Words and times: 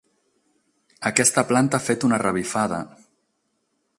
Aquesta 1.09 1.43
planta 1.51 1.81
ha 1.81 1.85
fet 1.89 2.07
una 2.09 2.21
revifada! 2.25 2.83